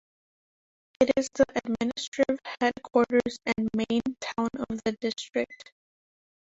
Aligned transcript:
It 0.99 1.11
is 1.15 1.29
the 1.35 1.45
administrative 1.63 2.39
headquarters 2.59 3.37
and 3.45 3.69
main 3.75 4.01
town 4.19 4.49
of 4.67 4.79
the 4.83 4.93
district. 4.93 5.71